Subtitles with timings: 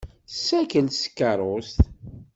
[0.29, 1.79] Tessakel s tkeṛṛust.